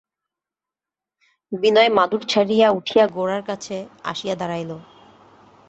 বিনয় 1.51 1.89
মাদুর 1.89 2.21
ছাড়িয়া 2.25 2.67
উঠিয়া 2.71 3.05
গোরার 3.07 3.43
কাছে 3.43 3.75
আসিয়া 4.03 4.35
দাঁড়াইল। 4.35 4.71